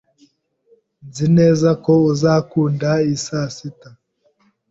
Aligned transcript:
Nzi 1.07 1.25
neza 1.37 1.69
ko 1.83 1.93
uzakunda 2.11 2.89
iyi 3.05 3.17
sasita. 3.25 3.89